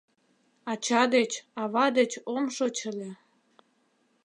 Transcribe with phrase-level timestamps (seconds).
[0.71, 1.31] Ача деч,
[1.63, 3.11] ава деч ом шоч ыле.